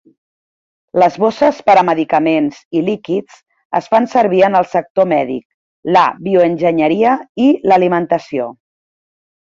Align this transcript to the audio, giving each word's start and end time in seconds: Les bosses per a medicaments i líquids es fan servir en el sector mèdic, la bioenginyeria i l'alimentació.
Les 1.01 1.17
bosses 1.23 1.59
per 1.67 1.75
a 1.81 1.83
medicaments 1.89 2.63
i 2.79 2.83
líquids 2.89 3.37
es 3.81 3.91
fan 3.93 4.09
servir 4.15 4.43
en 4.49 4.59
el 4.63 4.69
sector 4.75 5.09
mèdic, 5.15 5.47
la 5.99 6.09
bioenginyeria 6.29 7.17
i 7.49 7.51
l'alimentació. 7.71 8.55